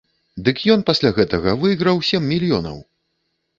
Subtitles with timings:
[0.47, 2.83] Дык ён пасля гэтага выйграў сем мільёнаў!